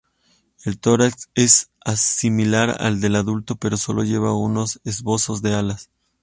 [0.65, 5.91] El tórax es similar al del adulto, pero sólo lleva unos esbozos de alas.